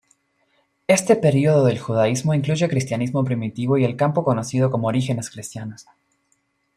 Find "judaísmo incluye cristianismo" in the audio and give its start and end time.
1.77-3.23